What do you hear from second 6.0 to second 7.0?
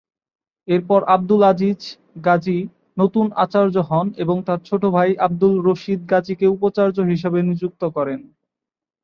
গাজীকে উপাচার্য